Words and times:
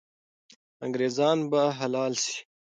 انګریزان 0.83 1.37
به 1.51 1.61
حلال 1.79 2.13
سي. 2.23 2.35